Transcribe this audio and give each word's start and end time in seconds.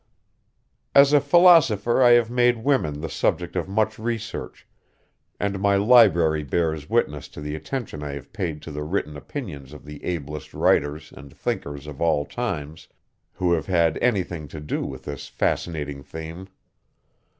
As 0.95 1.13
a 1.13 1.21
philosopher 1.21 2.01
I 2.01 2.13
have 2.13 2.31
made 2.31 2.63
woman 2.63 3.01
the 3.01 3.07
subject 3.07 3.55
of 3.55 3.67
much 3.69 3.99
research, 3.99 4.67
and 5.39 5.59
my 5.59 5.75
library 5.75 6.41
bears 6.41 6.89
witness 6.89 7.27
to 7.27 7.39
the 7.39 7.53
attention 7.53 8.01
I 8.01 8.13
have 8.13 8.33
paid 8.33 8.63
to 8.63 8.71
the 8.71 8.81
written 8.81 9.15
opinions 9.15 9.73
of 9.73 9.85
the 9.85 10.03
ablest 10.03 10.55
writers 10.55 11.13
and 11.15 11.31
thinkers 11.31 11.85
of 11.85 12.01
all 12.01 12.25
times, 12.25 12.87
who 13.33 13.53
have 13.53 13.67
had 13.67 13.99
anything 14.01 14.47
to 14.47 14.59
do 14.59 14.83
with 14.87 15.03
this 15.03 15.27
fascinating 15.27 16.01
theme. 16.01 16.47